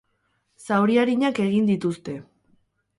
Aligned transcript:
Zauri 0.69 0.97
arinak 1.03 1.43
egin 1.47 1.71
dituzte. 1.71 2.21